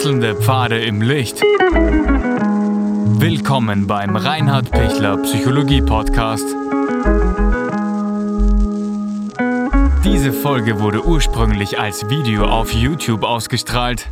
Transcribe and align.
Wechselnde 0.00 0.34
Pfade 0.34 0.82
im 0.82 1.02
Licht. 1.02 1.42
Willkommen 3.20 3.86
beim 3.86 4.16
Reinhard 4.16 4.70
Pichler 4.70 5.18
Psychologie 5.18 5.82
Podcast. 5.82 6.46
Diese 10.02 10.32
Folge 10.32 10.80
wurde 10.80 11.04
ursprünglich 11.04 11.78
als 11.78 12.08
Video 12.08 12.46
auf 12.46 12.72
YouTube 12.72 13.24
ausgestrahlt. 13.24 14.08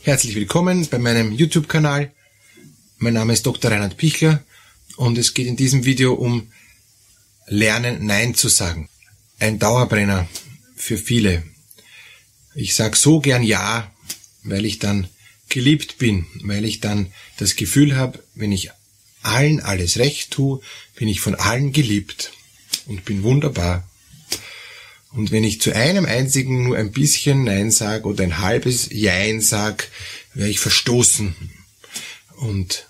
Herzlich 0.00 0.36
willkommen 0.36 0.88
bei 0.90 0.98
meinem 0.98 1.32
YouTube-Kanal. 1.32 2.10
Mein 2.96 3.12
Name 3.12 3.34
ist 3.34 3.44
Dr. 3.44 3.72
Reinhard 3.72 3.98
Pichler 3.98 4.42
und 4.96 5.18
es 5.18 5.34
geht 5.34 5.46
in 5.46 5.56
diesem 5.56 5.84
Video 5.84 6.14
um 6.14 6.50
Lernen 7.46 8.06
Nein 8.06 8.34
zu 8.34 8.48
sagen. 8.48 8.88
Ein 9.38 9.58
Dauerbrenner 9.58 10.26
für 10.74 10.96
viele. 10.96 11.42
Ich 12.54 12.74
sag 12.74 12.96
so 12.96 13.20
gern 13.20 13.42
Ja, 13.42 13.90
weil 14.44 14.64
ich 14.64 14.78
dann 14.78 15.08
geliebt 15.48 15.98
bin, 15.98 16.26
weil 16.42 16.64
ich 16.64 16.80
dann 16.80 17.12
das 17.38 17.56
Gefühl 17.56 17.96
habe, 17.96 18.22
wenn 18.34 18.52
ich 18.52 18.70
allen 19.22 19.60
alles 19.60 19.98
recht 19.98 20.30
tue, 20.30 20.60
bin 20.96 21.08
ich 21.08 21.20
von 21.20 21.34
allen 21.34 21.72
geliebt 21.72 22.32
und 22.86 23.04
bin 23.04 23.22
wunderbar. 23.22 23.88
Und 25.10 25.30
wenn 25.30 25.44
ich 25.44 25.60
zu 25.60 25.74
einem 25.74 26.06
einzigen 26.06 26.64
nur 26.64 26.76
ein 26.76 26.92
bisschen 26.92 27.44
Nein 27.44 27.70
sag 27.70 28.04
oder 28.04 28.24
ein 28.24 28.38
halbes 28.38 28.88
Jein 28.90 29.40
sag, 29.40 29.88
werde 30.34 30.50
ich 30.50 30.58
verstoßen 30.58 31.34
und 32.36 32.88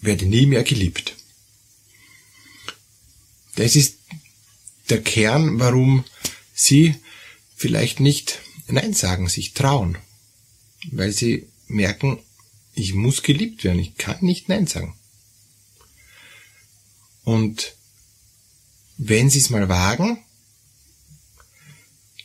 werde 0.00 0.26
nie 0.26 0.46
mehr 0.46 0.62
geliebt. 0.62 1.16
Das 3.56 3.76
ist 3.76 3.98
der 4.88 5.02
Kern, 5.02 5.58
warum 5.58 6.04
Sie 6.54 6.94
vielleicht 7.56 7.98
nicht 7.98 8.40
Nein 8.68 8.94
sagen, 8.94 9.28
sich 9.28 9.52
trauen 9.52 9.98
weil 10.92 11.12
sie 11.12 11.46
merken, 11.66 12.18
ich 12.74 12.94
muss 12.94 13.22
geliebt 13.22 13.64
werden, 13.64 13.78
ich 13.78 13.96
kann 13.96 14.18
nicht 14.20 14.48
Nein 14.48 14.66
sagen. 14.66 14.94
Und 17.24 17.74
wenn 18.96 19.30
sie 19.30 19.38
es 19.38 19.50
mal 19.50 19.68
wagen, 19.68 20.18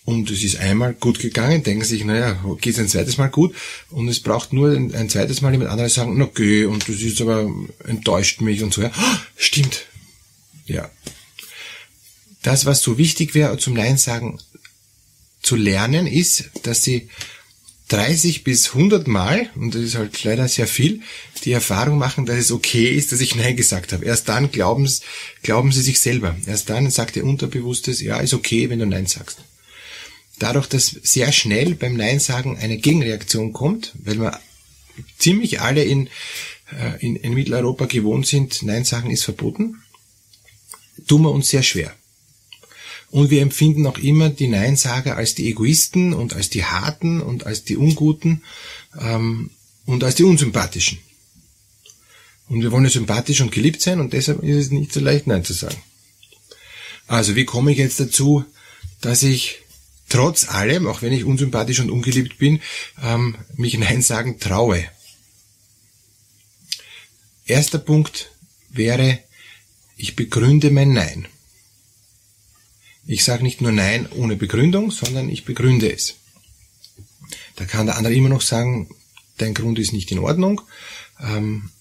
und 0.10 0.32
es 0.32 0.44
ist 0.44 0.56
einmal 0.56 0.96
gut 0.96 1.20
gegangen, 1.20 1.62
denken 1.62 1.86
sich, 1.86 2.04
naja, 2.04 2.44
geht 2.60 2.74
es 2.74 2.80
ein 2.80 2.88
zweites 2.88 3.18
Mal 3.18 3.28
gut 3.28 3.56
und 3.92 4.08
es 4.08 4.20
braucht 4.20 4.54
nur 4.54 4.72
ein, 4.72 4.94
ein 4.96 5.08
zweites 5.08 5.42
Mal 5.42 5.52
jemand 5.52 5.70
anderes 5.70 5.94
sagen, 5.94 6.18
na 6.18 6.28
geh, 6.34 6.66
und 6.66 6.90
das 6.90 7.02
ist 7.02 7.22
aber 7.22 7.48
enttäuscht 7.86 8.42
mich 8.42 8.64
und 8.64 8.74
so, 8.74 8.82
ja, 8.82 8.92
oh, 8.98 9.18
stimmt. 9.36 9.86
Ja. 10.66 10.90
Das, 12.42 12.66
was 12.66 12.82
so 12.82 12.98
wichtig 12.98 13.36
wäre 13.36 13.60
zum 13.60 13.76
Nein 13.76 13.98
sagen 13.98 14.40
zu 15.44 15.56
lernen, 15.56 16.08
ist, 16.08 16.50
dass 16.64 16.84
sie 16.84 17.10
30 17.90 18.44
bis 18.44 18.70
100 18.70 19.08
Mal, 19.08 19.50
und 19.56 19.74
das 19.74 19.82
ist 19.82 19.96
halt 19.96 20.24
leider 20.24 20.48
sehr 20.48 20.68
viel, 20.68 21.02
die 21.44 21.52
Erfahrung 21.52 21.98
machen, 21.98 22.26
dass 22.26 22.38
es 22.38 22.52
okay 22.52 22.88
ist, 22.90 23.12
dass 23.12 23.22
ich 23.22 23.36
Nein 23.36 23.58
gesagt 23.58 23.94
habe. 23.94 24.06
Erst 24.06 24.30
dann 24.30 24.52
glauben, 24.52 24.90
glauben 25.42 25.72
sie 25.72 25.82
sich 25.82 26.00
selber. 26.00 26.38
Erst 26.46 26.70
dann 26.70 26.92
sagt 26.92 27.16
ihr 27.16 27.26
Unterbewusstes, 27.26 28.02
ja, 28.02 28.20
ist 28.20 28.34
okay, 28.34 28.70
wenn 28.70 28.80
du 28.80 28.86
Nein 28.86 29.08
sagst. 29.08 29.40
Dadurch, 30.38 30.68
dass 30.68 30.88
sehr 30.88 31.32
schnell 31.32 31.76
beim 31.76 31.98
Nein 31.98 32.20
sagen 32.20 32.58
eine 32.58 32.78
Gegenreaktion 32.78 33.54
kommt, 33.54 33.94
weil 33.96 34.20
wir 34.20 34.40
ziemlich 35.18 35.60
alle 35.60 35.84
in, 35.84 36.08
äh, 36.72 37.06
in, 37.06 37.16
in 37.16 37.34
Mitteleuropa 37.34 37.86
gewohnt 37.86 38.28
sind, 38.28 38.62
Nein 38.64 38.86
sagen 38.86 39.12
ist 39.12 39.24
verboten, 39.24 39.82
tun 41.08 41.24
wir 41.24 41.32
uns 41.32 41.50
sehr 41.50 41.64
schwer. 41.64 41.94
Und 43.12 43.32
wir 43.32 43.42
empfinden 43.42 43.88
auch 43.88 43.98
immer 43.98 44.30
die 44.30 44.48
Neinsager 44.48 45.18
als 45.18 45.34
die 45.34 45.50
Egoisten 45.50 46.14
und 46.14 46.34
als 46.34 46.50
die 46.50 46.64
Harten 46.64 47.22
und 47.22 47.46
als 47.46 47.64
die 47.64 47.76
Unguten 47.76 48.44
ähm, 49.00 49.50
und 49.86 50.04
als 50.04 50.16
die 50.16 50.24
Unsympathischen. 50.24 51.00
Und 52.50 52.62
wir 52.62 52.72
wollen 52.72 52.84
ja 52.84 52.90
sympathisch 52.90 53.42
und 53.42 53.52
geliebt 53.52 53.82
sein 53.82 54.00
und 54.00 54.14
deshalb 54.14 54.44
ist 54.44 54.58
es 54.58 54.72
nicht 54.72 54.92
so 54.94 55.00
leicht 55.00 55.28
Nein 55.28 55.44
zu 55.44 55.54
sagen. 55.54 55.82
Also 57.08 57.36
wie 57.36 57.46
komme 57.46 57.72
ich 57.72 57.78
jetzt 57.78 58.00
dazu, 58.00 58.46
dass 59.02 59.24
ich 59.24 59.60
trotz 60.10 60.50
allem, 60.50 60.88
auch 60.88 61.02
wenn 61.02 61.14
ich 61.14 61.24
unsympathisch 61.24 61.80
und 61.80 61.90
ungeliebt 61.90 62.38
bin, 62.38 62.62
ähm, 63.02 63.36
mich 63.56 63.78
Nein 63.78 64.02
sagen 64.02 64.40
traue? 64.40 64.84
Erster 67.46 67.80
Punkt 67.80 68.32
wäre, 68.70 69.20
ich 69.98 70.16
begründe 70.16 70.70
mein 70.70 70.94
Nein. 70.94 71.28
Ich 73.12 73.24
sage 73.24 73.42
nicht 73.42 73.60
nur 73.60 73.72
Nein 73.72 74.08
ohne 74.12 74.36
Begründung, 74.36 74.92
sondern 74.92 75.30
ich 75.30 75.44
begründe 75.44 75.92
es. 75.92 76.18
Da 77.56 77.66
kann 77.66 77.88
der 77.88 77.98
andere 77.98 78.14
immer 78.14 78.30
noch 78.30 78.44
sagen, 78.44 78.88
dein 79.38 79.56
Grund 79.56 79.80
ist 79.80 79.94
nicht 79.94 80.12
in 80.12 80.20
Ordnung, 80.20 80.62
ähm, 81.20 81.72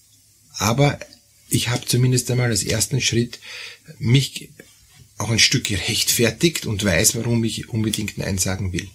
aber 0.53 0.99
ich 1.47 1.69
habe 1.69 1.85
zumindest 1.85 2.31
einmal 2.31 2.49
als 2.49 2.63
ersten 2.63 2.99
Schritt 2.99 3.39
mich 3.99 4.49
auch 5.19 5.29
ein 5.29 5.37
Stück 5.37 5.65
gerechtfertigt 5.65 6.65
und 6.65 6.83
weiß, 6.83 7.13
warum 7.13 7.43
ich 7.43 7.69
unbedingt 7.69 8.17
Nein 8.17 8.39
sagen 8.39 8.73
will. 8.73 8.87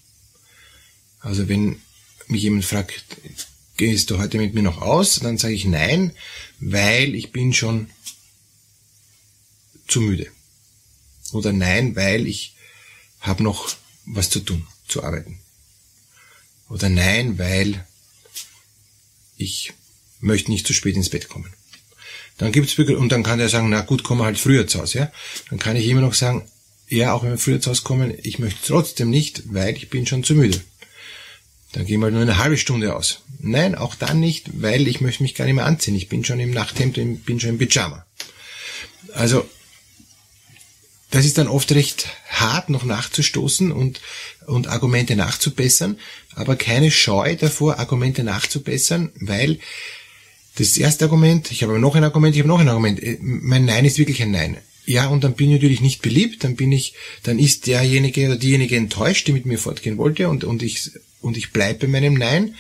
Also 1.21 1.49
wenn 1.49 1.81
mich 2.27 2.43
jemand 2.43 2.65
fragt, 2.65 3.05
gehst 3.77 4.11
du 4.11 4.19
heute 4.19 4.39
mit 4.39 4.55
mir 4.55 4.63
noch 4.63 4.83
aus, 4.83 5.21
dann 5.21 5.39
sage 5.39 5.55
ich 5.55 5.67
Nein, 5.67 6.17
weil 6.59 7.15
ich 7.15 7.31
bin 7.31 7.53
schon 7.53 7.91
zu 9.87 10.01
müde. 10.01 10.33
Oder 11.35 11.53
nein, 11.53 11.97
weil 11.97 12.27
ich 12.27 12.55
habe 13.21 13.43
noch 13.43 13.75
was 14.07 14.31
zu 14.31 14.41
tun, 14.41 14.67
zu 14.87 15.03
arbeiten. 15.03 15.39
Oder 16.69 16.89
nein, 16.89 17.39
weil 17.39 17.87
ich 19.37 19.73
möchte 20.21 20.51
nicht 20.51 20.67
zu 20.67 20.73
spät 20.73 20.97
ins 20.97 21.11
Bett 21.11 21.29
kommen. 21.29 21.53
Dann 22.39 22.53
gibt's 22.53 22.77
und 22.79 23.11
dann 23.11 23.23
kann 23.23 23.41
er 23.41 23.49
sagen, 23.49 23.69
na 23.69 23.83
gut, 23.83 24.03
komm 24.03 24.23
halt 24.23 24.39
früher 24.39 24.67
zu 24.67 24.81
Hause, 24.81 24.99
ja. 24.99 25.13
Dann 25.51 25.59
kann 25.59 25.77
ich 25.77 25.87
immer 25.87 26.01
noch 26.01 26.15
sagen, 26.15 26.49
ja, 26.89 27.13
auch 27.13 27.23
wenn 27.23 27.31
wir 27.31 27.39
früher 27.39 27.61
zu 27.61 27.71
Hause 27.71 27.83
kommen, 27.83 28.13
ich 28.23 28.39
möchte 28.39 28.61
trotzdem 28.67 29.11
nicht, 29.11 29.43
weil 29.53 29.77
ich 29.77 29.91
bin 29.91 30.07
schon 30.07 30.25
zu 30.25 30.35
müde. 30.35 30.61
Dann 31.73 31.87
gehen 31.87 32.01
wir 32.01 32.11
nur 32.11 32.23
eine 32.23 32.39
halbe 32.39 32.57
Stunde 32.57 32.95
aus. 32.95 33.21
Nein, 33.41 33.75
auch 33.75 33.95
dann 33.95 34.21
nicht, 34.21 34.63
weil 34.63 34.87
ich 34.89 35.01
möchte 35.01 35.23
mich 35.23 35.35
gar 35.35 35.45
nicht 35.45 35.55
mehr 35.55 35.67
anziehen. 35.67 35.95
Ich 35.95 36.09
bin 36.09 36.25
schon 36.25 36.41
im 36.41 36.51
Nachthemd, 36.51 36.99
ich 36.99 37.25
bin 37.25 37.41
schon 37.41 37.51
im 37.51 37.59
Pyjama. 37.59 38.07
Also 39.13 39.49
das 41.11 41.25
ist 41.25 41.39
dann 41.39 41.49
oft 41.49 41.71
recht 41.73 42.09
hart, 42.29 42.71
noch 42.71 42.85
nachzustoßen 42.85 43.71
und, 43.73 44.01
und 44.47 44.69
Argumente 44.69 45.17
nachzubessern, 45.17 45.99
aber 46.35 46.57
keine 46.57 46.91
Scheu 46.91 47.37
davor, 47.37 47.79
Argumente 47.79 48.25
nachzubessern, 48.25 49.13
weil 49.21 49.59
das 50.57 50.77
erste 50.77 51.05
Argument, 51.05 51.51
ich 51.51 51.63
habe 51.63 51.79
noch 51.79 51.95
ein 51.95 52.05
Argument, 52.05 52.35
ich 52.35 52.41
habe 52.41 52.49
noch 52.49 52.61
ein 52.61 52.69
Argument, 52.69 53.03
äh, 53.03 53.19
mein 53.21 53.65
Nein 53.65 53.85
ist 53.85 53.99
wirklich 53.99 54.23
ein 54.23 54.31
Nein. 54.31 54.59
Ja, 54.87 55.09
und 55.09 55.25
dann 55.25 55.35
bin 55.35 55.49
ich 55.49 55.55
natürlich 55.55 55.81
nicht 55.81 56.03
beliebt, 56.03 56.45
dann 56.45 56.57
bin 56.57 56.71
ich, 56.71 56.95
dann 57.23 57.39
ist 57.39 57.67
derjenige 57.67 58.27
oder 58.27 58.37
diejenige 58.37 58.77
enttäuscht, 58.77 59.27
die 59.27 59.33
mit 59.33 59.47
mir 59.47 59.59
fortgehen 59.59 59.97
wollte 59.97 60.29
und, 60.29 60.45
und 60.45 60.63
ich, 60.63 60.91
und 61.21 61.37
ich 61.37 61.53
bleibe 61.53 61.87
bei 61.87 61.93
meinem 61.93 62.15
Nein. 62.15 62.55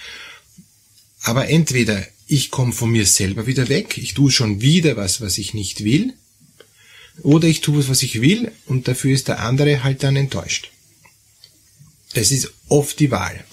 Aber 1.22 1.48
entweder 1.48 2.04
ich 2.26 2.50
komme 2.50 2.72
von 2.72 2.90
mir 2.90 3.04
selber 3.04 3.46
wieder 3.46 3.68
weg, 3.68 3.98
ich 3.98 4.14
tue 4.14 4.30
schon 4.30 4.62
wieder 4.62 4.96
was, 4.96 5.20
was 5.20 5.36
ich 5.38 5.52
nicht 5.52 5.84
will, 5.84 6.14
oder 7.22 7.48
ich 7.48 7.60
tue 7.60 7.86
was 7.88 8.02
ich 8.02 8.20
will 8.20 8.52
und 8.66 8.88
dafür 8.88 9.12
ist 9.12 9.28
der 9.28 9.40
andere 9.40 9.82
halt 9.82 10.02
dann 10.02 10.16
enttäuscht. 10.16 10.70
Das 12.14 12.30
ist 12.30 12.52
oft 12.68 12.98
die 13.00 13.10
Wahl. 13.10 13.44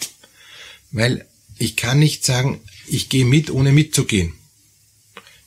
Weil 0.91 1.25
ich 1.57 1.75
kann 1.75 1.99
nicht 1.99 2.25
sagen, 2.25 2.59
ich 2.87 3.09
gehe 3.09 3.25
mit, 3.25 3.49
ohne 3.49 3.71
mitzugehen. 3.71 4.33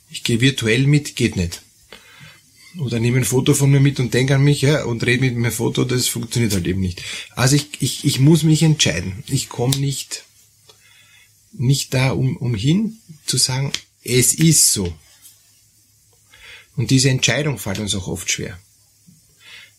Ich 0.09 0.23
gehe 0.23 0.41
virtuell 0.41 0.87
mit, 0.87 1.15
geht 1.15 1.35
nicht. 1.35 1.61
Oder 2.77 2.99
nehme 2.99 3.17
ein 3.17 3.25
Foto 3.25 3.53
von 3.53 3.71
mir 3.71 3.79
mit 3.79 3.99
und 3.99 4.13
denke 4.13 4.35
an 4.35 4.43
mich 4.43 4.61
ja, 4.61 4.83
und 4.83 5.05
rede 5.05 5.21
mit 5.21 5.35
mir 5.35 5.51
Foto, 5.51 5.85
das 5.85 6.07
funktioniert 6.07 6.53
halt 6.53 6.67
eben 6.67 6.81
nicht. 6.81 7.01
Also 7.35 7.55
ich, 7.55 7.69
ich, 7.79 8.05
ich 8.05 8.19
muss 8.19 8.43
mich 8.43 8.63
entscheiden. 8.63 9.23
Ich 9.27 9.47
komme 9.47 9.77
nicht, 9.77 10.25
nicht 11.53 11.93
da 11.93 12.11
um, 12.11 12.35
umhin 12.35 12.97
zu 13.25 13.37
sagen, 13.37 13.71
es 14.03 14.33
ist 14.33 14.73
so. 14.73 14.93
Und 16.75 16.91
diese 16.91 17.09
Entscheidung 17.09 17.57
fällt 17.57 17.79
uns 17.79 17.95
auch 17.95 18.07
oft 18.07 18.29
schwer. 18.29 18.59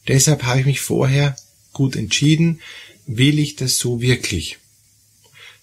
Deshalb 0.08 0.44
habe 0.44 0.60
ich 0.60 0.66
mich 0.66 0.80
vorher 0.80 1.36
gut 1.72 1.96
entschieden, 1.96 2.60
will 3.06 3.38
ich 3.38 3.56
das 3.56 3.78
so 3.78 4.00
wirklich? 4.00 4.58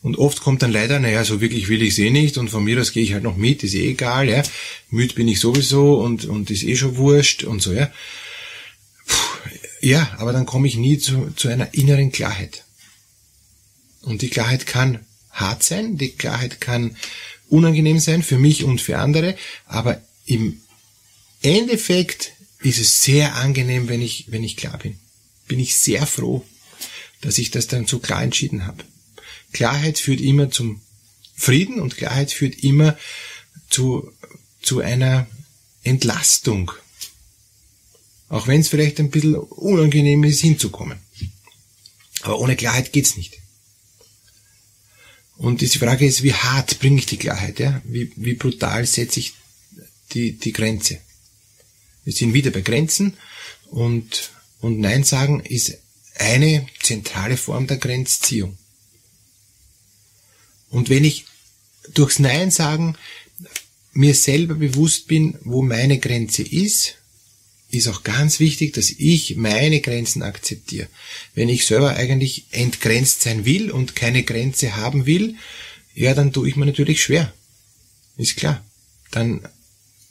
Und 0.01 0.17
oft 0.17 0.41
kommt 0.41 0.61
dann 0.61 0.71
leider, 0.71 0.99
naja, 0.99 1.23
so 1.23 1.39
wirklich 1.39 1.69
will 1.69 1.81
ich 1.81 1.93
es 1.93 1.99
eh 1.99 2.09
nicht 2.09 2.37
und 2.37 2.49
von 2.49 2.63
mir 2.63 2.79
aus 2.79 2.91
gehe 2.91 3.03
ich 3.03 3.13
halt 3.13 3.23
noch 3.23 3.37
mit, 3.37 3.63
ist 3.63 3.73
eh 3.73 3.89
egal, 3.89 4.27
ja. 4.27 4.43
Müd 4.89 5.15
bin 5.15 5.29
ich 5.29 5.39
sowieso 5.39 5.95
und, 5.95 6.25
und 6.25 6.51
ist 6.51 6.63
eh 6.63 6.75
schon 6.75 6.97
wurscht 6.97 7.45
und 7.45 7.61
so, 7.61 7.71
ja. 7.71 7.89
Puh, 9.07 9.49
ja, 9.79 10.13
aber 10.17 10.33
dann 10.33 10.45
komme 10.45 10.67
ich 10.67 10.75
nie 10.75 10.97
zu, 10.97 11.31
zu 11.37 11.47
einer 11.47 11.73
inneren 11.73 12.11
Klarheit. 12.11 12.65
Und 14.01 14.21
die 14.21 14.29
Klarheit 14.29 14.65
kann 14.65 14.99
hart 15.31 15.63
sein, 15.63 15.97
die 15.97 16.09
Klarheit 16.09 16.59
kann 16.59 16.97
unangenehm 17.47 17.99
sein 17.99 18.23
für 18.23 18.37
mich 18.37 18.65
und 18.65 18.81
für 18.81 18.97
andere, 18.97 19.37
aber 19.67 20.01
im 20.25 20.62
Endeffekt 21.43 22.33
ist 22.61 22.79
es 22.79 23.03
sehr 23.03 23.35
angenehm, 23.35 23.89
wenn 23.89 24.01
ich, 24.01 24.25
wenn 24.29 24.43
ich 24.43 24.57
klar 24.57 24.77
bin. 24.77 24.97
Bin 25.47 25.59
ich 25.59 25.75
sehr 25.75 26.07
froh, 26.07 26.45
dass 27.21 27.37
ich 27.37 27.51
das 27.51 27.67
dann 27.67 27.85
so 27.85 27.99
klar 27.99 28.23
entschieden 28.23 28.65
habe. 28.65 28.83
Klarheit 29.51 29.99
führt 29.99 30.21
immer 30.21 30.49
zum 30.49 30.81
Frieden 31.35 31.79
und 31.79 31.97
Klarheit 31.97 32.31
führt 32.31 32.63
immer 32.63 32.97
zu, 33.69 34.11
zu 34.61 34.79
einer 34.79 35.27
Entlastung. 35.83 36.71
Auch 38.29 38.47
wenn 38.47 38.61
es 38.61 38.69
vielleicht 38.69 38.99
ein 38.99 39.11
bisschen 39.11 39.35
unangenehm 39.35 40.23
ist, 40.23 40.41
hinzukommen. 40.41 40.97
Aber 42.21 42.39
ohne 42.39 42.55
Klarheit 42.55 42.93
geht's 42.93 43.17
nicht. 43.17 43.39
Und 45.35 45.61
die 45.61 45.67
Frage 45.67 46.05
ist, 46.05 46.23
wie 46.23 46.33
hart 46.33 46.79
bringe 46.79 46.99
ich 46.99 47.05
die 47.05 47.17
Klarheit? 47.17 47.59
Ja? 47.59 47.81
Wie, 47.83 48.11
wie 48.15 48.33
brutal 48.35 48.85
setze 48.85 49.19
ich 49.19 49.33
die, 50.13 50.37
die 50.37 50.53
Grenze? 50.53 50.99
Wir 52.03 52.13
sind 52.13 52.33
wieder 52.33 52.51
bei 52.51 52.61
Grenzen 52.61 53.17
und, 53.69 54.31
und 54.59 54.79
Nein 54.79 55.03
sagen 55.03 55.39
ist 55.39 55.77
eine 56.15 56.65
zentrale 56.81 57.37
Form 57.37 57.67
der 57.67 57.77
Grenzziehung. 57.77 58.57
Und 60.69 60.89
wenn 60.89 61.03
ich 61.03 61.25
durchs 61.93 62.19
Nein 62.19 62.51
sagen 62.51 62.95
mir 63.93 64.15
selber 64.15 64.55
bewusst 64.55 65.07
bin, 65.07 65.37
wo 65.43 65.61
meine 65.61 65.99
Grenze 65.99 66.41
ist, 66.41 66.95
ist 67.69 67.87
auch 67.87 68.03
ganz 68.03 68.39
wichtig, 68.39 68.73
dass 68.73 68.91
ich 68.91 69.35
meine 69.35 69.81
Grenzen 69.81 70.21
akzeptiere. 70.21 70.87
Wenn 71.33 71.49
ich 71.49 71.65
selber 71.65 71.95
eigentlich 71.95 72.45
entgrenzt 72.51 73.21
sein 73.21 73.45
will 73.45 73.71
und 73.71 73.95
keine 73.95 74.23
Grenze 74.23 74.75
haben 74.75 75.05
will, 75.05 75.35
ja, 75.95 76.13
dann 76.13 76.33
tue 76.33 76.49
ich 76.49 76.55
mir 76.55 76.65
natürlich 76.65 77.01
schwer. 77.01 77.33
Ist 78.17 78.35
klar. 78.35 78.63
Dann, 79.11 79.47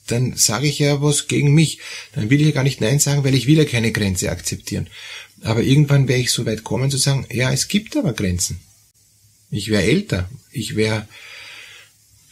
dann 0.07 0.37
sage 0.37 0.67
ich 0.67 0.79
ja 0.79 1.01
was 1.01 1.29
gegen 1.29 1.55
mich. 1.55 1.79
Dann 2.15 2.31
will 2.31 2.41
ich 2.41 2.47
ja 2.47 2.53
gar 2.53 2.65
nicht 2.65 2.81
Nein 2.81 2.99
sagen, 2.99 3.25
weil 3.25 3.35
ich 3.35 3.47
will 3.47 3.59
ja 3.59 3.65
keine 3.65 3.93
Grenze 3.93 4.31
akzeptieren. 4.31 4.89
Aber 5.43 5.63
irgendwann 5.63 6.09
werde 6.09 6.23
ich 6.23 6.31
so 6.31 6.47
weit 6.47 6.65
kommen 6.65 6.91
zu 6.91 6.99
sagen, 6.99 7.27
ja, 7.31 7.53
es 7.53 7.69
gibt 7.69 7.97
aber 7.97 8.13
Grenzen. 8.13 8.61
Ich 9.51 9.69
wäre 9.69 9.83
älter. 9.83 10.31
Ich 10.51 10.77
wäre 10.77 11.07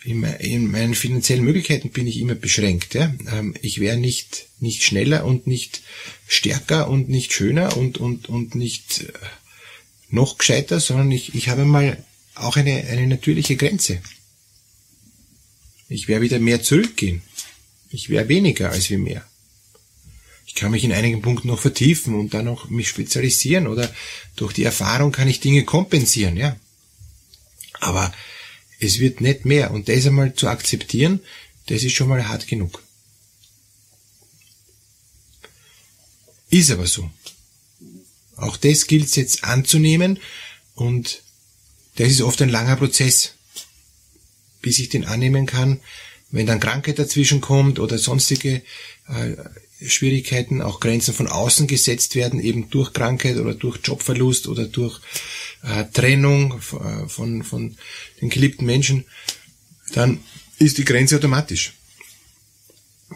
in, 0.04 0.70
meinen 0.70 0.94
finanziellen 0.94 1.44
Möglichkeiten 1.44 1.90
bin 1.90 2.06
ich 2.06 2.18
immer 2.18 2.34
beschränkt. 2.34 2.94
Ja? 2.94 3.14
Ähm, 3.32 3.54
ich 3.60 3.80
wäre 3.80 3.96
nicht, 3.96 4.46
nicht 4.58 4.82
schneller 4.82 5.24
und 5.24 5.46
nicht 5.46 5.82
stärker 6.26 6.88
und 6.88 7.08
nicht 7.08 7.32
schöner 7.32 7.76
und, 7.76 7.98
und, 7.98 8.28
und 8.28 8.54
nicht 8.54 9.02
äh, 9.02 9.12
noch 10.08 10.38
gescheiter, 10.38 10.80
sondern 10.80 11.10
ich, 11.10 11.34
ich 11.34 11.48
habe 11.48 11.64
mal 11.64 12.02
auch 12.34 12.56
eine, 12.56 12.84
eine 12.84 13.06
natürliche 13.06 13.56
Grenze. 13.56 14.00
Ich 15.88 16.08
werde 16.08 16.22
wieder 16.22 16.38
mehr 16.38 16.62
zurückgehen. 16.62 17.22
Ich 17.90 18.08
wäre 18.08 18.28
weniger 18.28 18.70
als 18.70 18.88
wie 18.90 18.96
mehr. 18.96 19.26
Ich 20.46 20.54
kann 20.54 20.70
mich 20.70 20.84
in 20.84 20.92
einigen 20.92 21.22
Punkten 21.22 21.48
noch 21.48 21.60
vertiefen 21.60 22.14
und 22.14 22.34
dann 22.34 22.44
noch 22.44 22.70
mich 22.70 22.88
spezialisieren 22.88 23.66
oder 23.66 23.92
durch 24.36 24.52
die 24.52 24.64
Erfahrung 24.64 25.12
kann 25.12 25.28
ich 25.28 25.40
Dinge 25.40 25.64
kompensieren, 25.64 26.36
ja. 26.36 26.56
Aber 27.80 28.12
es 28.80 28.98
wird 28.98 29.20
nicht 29.20 29.44
mehr. 29.44 29.70
Und 29.70 29.88
das 29.88 30.06
einmal 30.06 30.34
zu 30.34 30.48
akzeptieren, 30.48 31.20
das 31.66 31.84
ist 31.84 31.92
schon 31.92 32.08
mal 32.08 32.26
hart 32.26 32.46
genug. 32.46 32.82
Ist 36.50 36.70
aber 36.70 36.86
so. 36.86 37.08
Auch 38.36 38.56
das 38.56 38.86
gilt 38.86 39.06
es 39.06 39.16
jetzt 39.16 39.44
anzunehmen 39.44 40.18
und 40.74 41.22
das 41.96 42.08
ist 42.08 42.22
oft 42.22 42.40
ein 42.42 42.48
langer 42.48 42.76
Prozess, 42.76 43.34
bis 44.62 44.78
ich 44.78 44.88
den 44.88 45.04
annehmen 45.04 45.46
kann. 45.46 45.80
Wenn 46.30 46.46
dann 46.46 46.60
Krankheit 46.60 46.98
dazwischen 46.98 47.40
kommt 47.40 47.78
oder 47.78 47.98
sonstige 47.98 48.62
äh, 49.08 49.36
Schwierigkeiten, 49.86 50.62
auch 50.62 50.80
Grenzen 50.80 51.14
von 51.14 51.26
außen 51.26 51.66
gesetzt 51.66 52.14
werden, 52.14 52.40
eben 52.40 52.70
durch 52.70 52.92
Krankheit 52.92 53.36
oder 53.36 53.54
durch 53.54 53.78
Jobverlust 53.82 54.46
oder 54.46 54.66
durch 54.66 55.00
äh, 55.62 55.84
Trennung 55.92 56.54
äh, 56.54 57.08
von, 57.08 57.42
von 57.42 57.76
den 58.20 58.30
geliebten 58.30 58.66
Menschen, 58.66 59.04
dann 59.92 60.20
ist 60.58 60.78
die 60.78 60.84
Grenze 60.84 61.16
automatisch. 61.16 61.74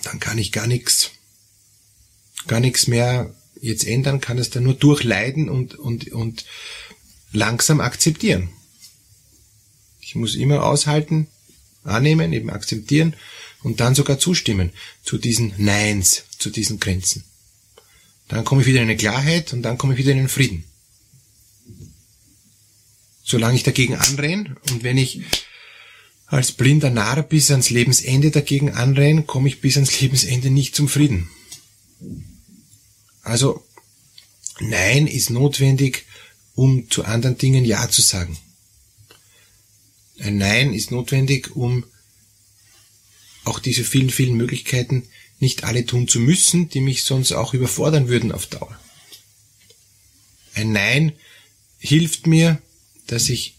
Dann 0.03 0.19
kann 0.19 0.39
ich 0.39 0.51
gar 0.51 0.67
nichts, 0.67 1.11
gar 2.47 2.61
nichts 2.61 2.87
mehr 2.87 3.35
jetzt 3.61 3.87
ändern, 3.87 4.21
kann 4.21 4.39
es 4.39 4.51
dann 4.51 4.65
nur 4.65 4.75
durchleiden 4.75 5.49
und, 5.49 5.75
und, 5.77 6.11
und 6.13 6.45
langsam 7.33 7.81
akzeptieren. 7.81 8.49
Ich 10.01 10.15
muss 10.15 10.35
immer 10.35 10.65
aushalten, 10.65 11.29
annehmen, 11.85 12.33
eben 12.33 12.51
akzeptieren 12.51 13.15
und 13.63 13.81
dann 13.81 13.95
sogar 13.95 14.19
zustimmen 14.19 14.71
zu 15.03 15.19
diesen 15.19 15.55
Neins, 15.59 16.25
zu 16.39 16.51
diesen 16.51 16.81
Grenzen. 16.81 17.25
Dann 18.29 18.45
komme 18.45 18.63
ich 18.63 18.67
wieder 18.67 18.81
in 18.81 18.89
eine 18.89 18.97
Klarheit 18.97 19.53
und 19.53 19.63
dann 19.63 19.79
komme 19.79 19.95
ich 19.95 19.99
wieder 19.99 20.13
in 20.13 20.19
den 20.19 20.29
Frieden. 20.29 20.65
Solange 23.23 23.57
ich 23.57 23.63
dagegen 23.63 23.95
anrenne 23.95 24.57
und 24.71 24.83
wenn 24.83 24.99
ich 24.99 25.23
als 26.27 26.53
blinder 26.53 26.91
Narr 26.91 27.23
bis 27.23 27.51
ans 27.51 27.71
Lebensende 27.71 28.31
dagegen 28.31 28.71
anrenne, 28.73 29.23
komme 29.23 29.49
ich 29.49 29.61
bis 29.61 29.77
ans 29.77 30.01
Lebensende 30.01 30.51
nicht 30.51 30.75
zum 30.75 30.89
Frieden. 30.89 31.29
Also, 33.23 33.65
Nein 34.61 35.07
ist 35.07 35.31
notwendig, 35.31 36.05
um 36.55 36.89
zu 36.91 37.05
anderen 37.05 37.39
Dingen 37.39 37.65
Ja 37.65 37.91
zu 37.91 38.03
sagen. 38.03 38.39
Ein 40.19 40.39
Nein 40.39 40.73
ist 40.73 40.91
notwendig, 40.91 41.57
um 41.57 41.85
auch 43.45 43.59
diese 43.59 43.85
vielen, 43.85 44.11
vielen 44.11 44.37
Möglichkeiten 44.37 45.05
nicht 45.41 45.65
alle 45.65 45.85
tun 45.85 46.09
zu 46.09 46.21
müssen, 46.21 46.69
die 46.69 46.81
mich 46.81 47.05
sonst 47.05 47.33
auch 47.33 47.55
überfordern 47.55 48.09
würden 48.09 48.33
auf 48.33 48.47
Dauer. 48.47 48.79
Ein 50.55 50.73
Nein 50.73 51.13
hilft 51.79 52.27
mir, 52.27 52.63
dass 53.07 53.29
ich 53.29 53.57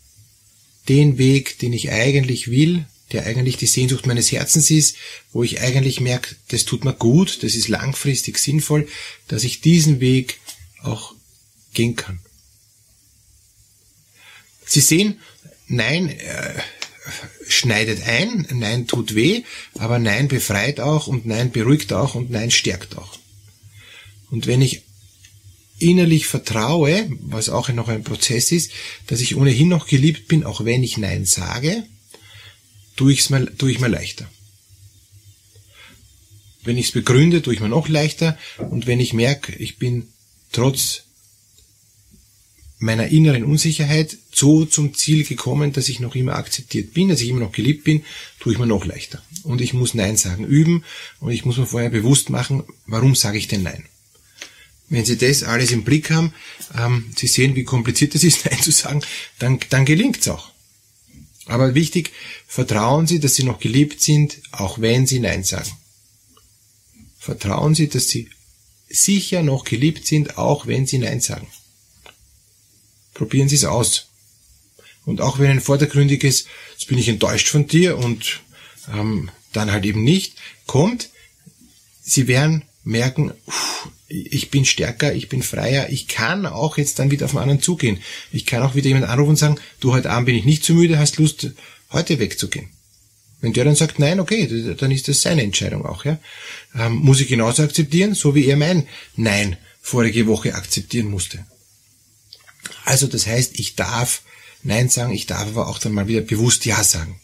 den 0.88 1.18
Weg, 1.18 1.60
den 1.60 1.74
ich 1.74 1.92
eigentlich 1.92 2.50
will, 2.50 2.86
der 3.12 3.26
eigentlich 3.26 3.58
die 3.58 3.68
Sehnsucht 3.68 4.08
meines 4.08 4.32
Herzens 4.32 4.72
ist, 4.72 4.96
wo 5.32 5.44
ich 5.44 5.62
eigentlich 5.62 6.00
merke, 6.00 6.36
das 6.48 6.66
tut 6.66 6.86
mir 6.86 6.94
gut, 6.94 7.44
das 7.44 7.56
ist 7.56 7.68
langfristig 7.68 8.40
sinnvoll, 8.40 8.88
dass 9.28 9.44
ich 9.44 9.62
diesen 9.62 10.00
Weg 10.00 10.40
auch 10.82 11.14
gehen 11.74 11.96
kann. 11.96 12.20
Sie 14.66 14.82
sehen, 14.82 15.20
nein, 15.68 16.10
äh, 16.10 16.62
schneidet 17.48 18.04
ein, 18.08 18.48
Nein 18.52 18.88
tut 18.88 19.16
weh, 19.16 19.44
aber 19.76 20.00
Nein 20.00 20.28
befreit 20.28 20.80
auch 20.80 21.08
und 21.08 21.26
Nein 21.26 21.52
beruhigt 21.52 21.94
auch 21.94 22.16
und 22.16 22.32
Nein 22.32 22.52
stärkt 22.52 22.98
auch. 22.98 23.18
Und 24.32 24.48
wenn 24.48 24.62
ich 24.62 24.82
innerlich 25.78 26.28
vertraue, 26.28 27.10
was 27.22 27.50
auch 27.50 27.70
noch 27.70 27.90
ein 27.90 28.04
Prozess 28.04 28.52
ist, 28.52 28.72
dass 29.08 29.22
ich 29.22 29.36
ohnehin 29.36 29.68
noch 29.68 29.88
geliebt 29.88 30.28
bin, 30.28 30.44
auch 30.44 30.66
wenn 30.66 30.84
ich 30.84 30.98
Nein 30.98 31.26
sage, 31.26 31.84
tue, 32.96 33.14
ich's 33.14 33.30
mir, 33.30 33.46
tue 33.58 33.72
ich 33.72 33.80
mir 33.80 33.90
leichter. 33.90 34.30
Wenn 36.64 36.78
ich 36.78 36.88
es 36.88 36.92
begründe, 36.94 37.42
tue 37.42 37.54
ich 37.54 37.60
mir 37.60 37.70
noch 37.70 37.88
leichter 37.88 38.38
und 38.58 38.88
wenn 38.88 39.00
ich 39.00 39.14
merke, 39.14 39.54
ich 39.56 39.78
bin 39.78 40.08
trotz 40.52 41.04
meiner 42.80 43.08
inneren 43.08 43.44
Unsicherheit 43.44 44.18
so 44.36 44.66
zum 44.66 44.94
Ziel 44.94 45.24
gekommen, 45.24 45.72
dass 45.72 45.90
ich 45.90 46.00
noch 46.00 46.16
immer 46.16 46.36
akzeptiert 46.36 46.94
bin, 46.94 47.10
dass 47.10 47.22
ich 47.22 47.30
immer 47.30 47.40
noch 47.40 47.52
geliebt 47.52 47.84
bin, 47.84 48.04
tue 48.40 48.54
ich 48.54 48.60
mir 48.60 48.68
noch 48.68 48.86
leichter. 48.86 49.24
Und 49.44 49.62
ich 49.62 49.74
muss 49.74 49.94
Nein 49.94 50.18
sagen 50.18 50.46
üben 50.46 50.84
und 51.20 51.32
ich 51.32 51.46
muss 51.46 51.58
mir 51.58 51.66
vorher 51.66 51.90
bewusst 51.90 52.30
machen, 52.30 52.64
warum 52.86 53.16
sage 53.16 53.38
ich 53.38 53.48
denn 53.48 53.64
Nein. 53.64 53.86
Wenn 54.90 55.06
Sie 55.06 55.18
das 55.18 55.44
alles 55.44 55.72
im 55.72 55.84
Blick 55.84 56.12
haben, 56.12 56.34
ähm, 56.78 57.12
Sie 57.16 57.28
sehen, 57.28 57.56
wie 57.56 57.64
kompliziert 57.64 58.14
es 58.14 58.24
ist, 58.24 58.46
Nein 58.50 58.62
zu 58.62 58.72
sagen, 58.72 59.02
dann, 59.40 59.60
dann 59.70 59.86
gelingt 59.86 60.20
es 60.20 60.28
auch. 60.28 60.52
Aber 61.48 61.76
wichtig, 61.76 62.12
vertrauen 62.48 63.08
Sie, 63.08 63.20
dass 63.20 63.36
Sie 63.36 63.44
noch 63.44 63.60
geliebt 63.60 64.02
sind, 64.02 64.42
auch 64.52 64.80
wenn 64.80 65.08
Sie 65.08 65.20
Nein 65.20 65.44
sagen. 65.44 65.72
Vertrauen 67.18 67.74
Sie, 67.74 67.88
dass 67.88 68.10
Sie 68.10 68.30
sicher 68.90 69.44
noch 69.44 69.64
geliebt 69.64 70.06
sind, 70.06 70.38
auch 70.38 70.68
wenn 70.68 70.86
Sie 70.86 70.98
Nein 70.98 71.22
sagen. 71.22 71.48
Probieren 73.14 73.50
Sie 73.50 73.56
es 73.56 73.66
aus. 73.66 74.08
Und 75.06 75.22
auch 75.22 75.40
wenn 75.40 75.52
ein 75.52 75.62
vordergründiges, 75.62 76.46
jetzt 76.72 76.88
bin 76.88 76.98
ich 76.98 77.08
enttäuscht 77.08 77.48
von 77.48 77.68
dir 77.68 77.98
und 77.98 78.42
ähm, 78.94 79.30
dann 79.54 79.72
halt 79.72 79.86
eben 79.86 80.04
nicht, 80.04 80.36
kommt, 80.66 81.10
Sie 82.02 82.28
werden 82.28 82.64
merken, 82.84 83.34
ich 84.08 84.52
bin 84.52 84.64
stärker, 84.66 85.14
ich 85.14 85.28
bin 85.28 85.42
freier, 85.42 85.90
ich 85.90 86.08
kann 86.08 86.46
auch 86.46 86.78
jetzt 86.78 87.00
dann 87.00 87.10
wieder 87.10 87.26
auf 87.26 87.32
den 87.32 87.40
anderen 87.40 87.62
zugehen. 87.62 88.00
Ich 88.32 88.46
kann 88.46 88.62
auch 88.62 88.76
wieder 88.76 88.88
jemand 88.88 89.08
anrufen 89.08 89.32
und 89.32 89.36
sagen, 89.38 89.60
du, 89.80 89.94
heute 89.94 90.12
Abend 90.12 90.28
bin 90.28 90.36
ich 90.36 90.46
nicht 90.46 90.64
zu 90.64 90.76
müde, 90.76 91.00
hast 91.00 91.18
Lust, 91.18 91.50
heute 91.92 92.20
wegzugehen. 92.20 92.70
Wenn 93.42 93.54
der 93.54 93.66
dann 93.66 93.76
sagt, 93.76 94.00
nein, 94.00 94.20
okay, 94.20 94.76
dann 94.78 94.92
ist 94.92 95.08
das 95.08 95.22
seine 95.22 95.42
Entscheidung 95.42 95.86
auch, 95.86 96.06
ja. 96.06 96.20
Ähm, 96.76 96.96
muss 96.96 97.20
ich 97.20 97.28
genauso 97.28 97.64
akzeptieren, 97.64 98.14
so 98.14 98.36
wie 98.36 98.46
er 98.46 98.58
mein 98.58 98.88
Nein 99.16 99.58
vorige 99.82 100.28
Woche 100.28 100.56
akzeptieren 100.56 101.10
musste. 101.10 101.46
Also 102.86 103.08
das 103.08 103.28
heißt, 103.28 103.60
ich 103.60 103.76
darf 103.76 104.22
Nein 104.66 104.90
sagen, 104.90 105.14
ich 105.14 105.28
darf 105.28 105.48
aber 105.48 105.68
auch 105.68 105.78
dann 105.78 105.94
mal 105.94 106.08
wieder 106.08 106.22
bewusst 106.22 106.66
Ja 106.66 106.84
sagen. 106.84 107.20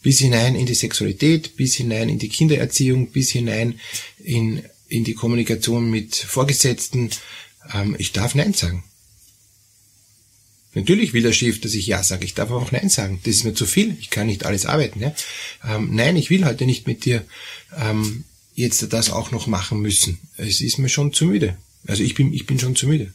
Bis 0.00 0.20
hinein 0.20 0.54
in 0.54 0.66
die 0.66 0.74
Sexualität, 0.74 1.56
bis 1.56 1.74
hinein 1.74 2.08
in 2.08 2.20
die 2.20 2.28
Kindererziehung, 2.28 3.10
bis 3.10 3.30
hinein 3.30 3.80
in, 4.18 4.62
in 4.88 5.02
die 5.02 5.14
Kommunikation 5.14 5.90
mit 5.90 6.14
Vorgesetzten. 6.14 7.10
Ähm, 7.74 7.96
ich 7.98 8.12
darf 8.12 8.36
Nein 8.36 8.54
sagen. 8.54 8.84
Natürlich 10.74 11.12
will 11.12 11.22
der 11.22 11.32
Chef, 11.32 11.60
dass 11.60 11.74
ich 11.74 11.88
Ja 11.88 12.04
sage. 12.04 12.24
Ich 12.24 12.34
darf 12.34 12.50
aber 12.50 12.62
auch 12.62 12.70
Nein 12.70 12.88
sagen. 12.88 13.18
Das 13.24 13.34
ist 13.34 13.44
mir 13.44 13.54
zu 13.54 13.66
viel. 13.66 13.96
Ich 14.00 14.10
kann 14.10 14.28
nicht 14.28 14.46
alles 14.46 14.66
arbeiten. 14.66 15.00
Ja? 15.00 15.12
Ähm, 15.64 15.90
nein, 15.92 16.16
ich 16.16 16.30
will 16.30 16.44
heute 16.44 16.64
nicht 16.64 16.86
mit 16.86 17.04
dir 17.04 17.26
ähm, 17.76 18.22
jetzt 18.54 18.92
das 18.92 19.10
auch 19.10 19.32
noch 19.32 19.48
machen 19.48 19.80
müssen. 19.80 20.20
Es 20.36 20.60
ist 20.60 20.78
mir 20.78 20.88
schon 20.88 21.12
zu 21.12 21.26
müde. 21.26 21.56
Also 21.88 22.04
ich 22.04 22.14
bin, 22.14 22.32
ich 22.32 22.46
bin 22.46 22.60
schon 22.60 22.76
zu 22.76 22.86
müde. 22.86 23.12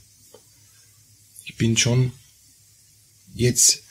Ich 1.58 1.60
bin 1.60 1.76
schon 1.76 2.12
jetzt 3.34 3.82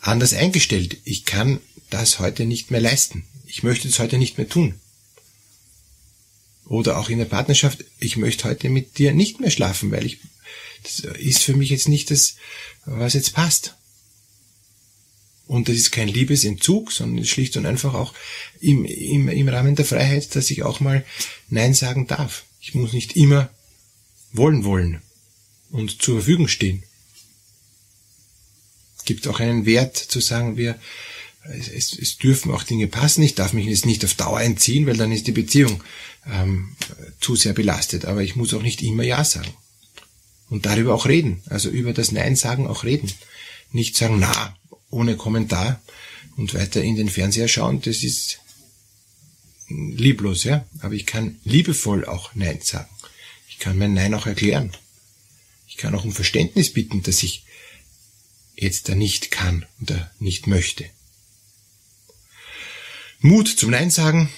anders 0.00 0.32
eingestellt. 0.32 0.96
Ich 1.04 1.26
kann 1.26 1.60
das 1.90 2.20
heute 2.20 2.46
nicht 2.46 2.70
mehr 2.70 2.80
leisten. 2.80 3.26
Ich 3.44 3.62
möchte 3.62 3.86
es 3.86 3.98
heute 3.98 4.16
nicht 4.16 4.38
mehr 4.38 4.48
tun. 4.48 4.80
Oder 6.64 6.96
auch 6.96 7.10
in 7.10 7.18
der 7.18 7.26
Partnerschaft, 7.26 7.84
ich 7.98 8.16
möchte 8.16 8.48
heute 8.48 8.70
mit 8.70 8.96
dir 8.96 9.12
nicht 9.12 9.40
mehr 9.40 9.50
schlafen, 9.50 9.90
weil 9.90 10.06
ich, 10.06 10.20
das 10.84 11.00
ist 11.00 11.42
für 11.42 11.54
mich 11.54 11.68
jetzt 11.68 11.86
nicht 11.86 12.10
das, 12.10 12.36
was 12.86 13.12
jetzt 13.12 13.34
passt. 13.34 13.74
Und 15.46 15.68
das 15.68 15.76
ist 15.76 15.90
kein 15.90 16.08
Liebesentzug, 16.08 16.92
sondern 16.92 17.26
schlicht 17.26 17.58
und 17.58 17.66
einfach 17.66 17.92
auch 17.92 18.14
im, 18.58 18.86
im, 18.86 19.28
im 19.28 19.48
Rahmen 19.50 19.76
der 19.76 19.84
Freiheit, 19.84 20.34
dass 20.34 20.50
ich 20.50 20.62
auch 20.62 20.80
mal 20.80 21.04
Nein 21.50 21.74
sagen 21.74 22.06
darf. 22.06 22.46
Ich 22.58 22.74
muss 22.74 22.94
nicht 22.94 23.16
immer 23.16 23.50
wollen 24.32 24.64
wollen 24.64 25.02
und 25.72 26.00
zur 26.00 26.14
Verfügung 26.14 26.48
stehen. 26.48 26.84
Gibt 29.04 29.26
auch 29.28 29.40
einen 29.40 29.66
Wert 29.66 29.96
zu 29.96 30.20
sagen, 30.20 30.56
wir, 30.56 30.78
es, 31.44 31.98
es 31.98 32.18
dürfen 32.18 32.52
auch 32.52 32.62
Dinge 32.62 32.86
passen. 32.86 33.22
Ich 33.22 33.34
darf 33.34 33.52
mich 33.52 33.66
jetzt 33.66 33.86
nicht 33.86 34.04
auf 34.04 34.14
Dauer 34.14 34.40
entziehen, 34.40 34.86
weil 34.86 34.96
dann 34.96 35.12
ist 35.12 35.26
die 35.26 35.32
Beziehung 35.32 35.82
ähm, 36.26 36.76
zu 37.20 37.36
sehr 37.36 37.52
belastet. 37.52 38.04
Aber 38.04 38.22
ich 38.22 38.36
muss 38.36 38.54
auch 38.54 38.62
nicht 38.62 38.82
immer 38.82 39.02
Ja 39.02 39.24
sagen. 39.24 39.52
Und 40.48 40.66
darüber 40.66 40.94
auch 40.94 41.06
reden. 41.06 41.42
Also 41.46 41.70
über 41.70 41.92
das 41.92 42.12
Nein 42.12 42.36
sagen 42.36 42.66
auch 42.66 42.84
reden. 42.84 43.10
Nicht 43.70 43.96
sagen, 43.96 44.18
na, 44.20 44.56
ohne 44.90 45.16
Kommentar 45.16 45.80
und 46.36 46.54
weiter 46.54 46.82
in 46.82 46.96
den 46.96 47.08
Fernseher 47.08 47.48
schauen, 47.48 47.80
das 47.80 48.02
ist 48.02 48.38
lieblos, 49.68 50.44
ja. 50.44 50.66
Aber 50.80 50.94
ich 50.94 51.06
kann 51.06 51.40
liebevoll 51.44 52.04
auch 52.04 52.34
Nein 52.34 52.60
sagen. 52.62 52.88
Ich 53.48 53.58
kann 53.58 53.78
mein 53.78 53.94
Nein 53.94 54.14
auch 54.14 54.26
erklären. 54.26 54.72
Ich 55.66 55.76
kann 55.76 55.94
auch 55.94 56.04
um 56.04 56.12
Verständnis 56.12 56.72
bitten, 56.72 57.02
dass 57.02 57.22
ich 57.22 57.44
jetzt 58.56 58.88
da 58.88 58.94
nicht 58.94 59.30
kann 59.30 59.66
oder 59.80 60.10
nicht 60.18 60.46
möchte. 60.46 60.84
Mut 63.20 63.48
zum 63.48 63.70
Nein 63.70 63.90
sagen. 63.90 64.30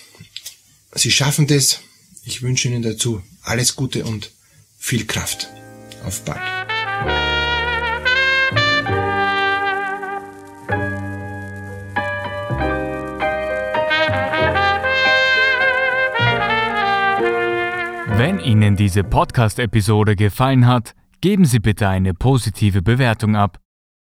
Sie 0.94 1.10
schaffen 1.10 1.46
das. 1.46 1.80
Ich 2.24 2.42
wünsche 2.42 2.68
Ihnen 2.68 2.82
dazu 2.82 3.22
alles 3.42 3.76
Gute 3.76 4.04
und 4.04 4.30
viel 4.78 5.06
Kraft. 5.06 5.48
Auf 6.04 6.22
bald. 6.24 6.40
Wenn 18.16 18.38
Ihnen 18.38 18.76
diese 18.76 19.02
Podcast-Episode 19.02 20.14
gefallen 20.14 20.66
hat, 20.66 20.94
geben 21.20 21.46
Sie 21.46 21.58
bitte 21.58 21.88
eine 21.88 22.14
positive 22.14 22.82
Bewertung 22.82 23.34
ab. 23.34 23.63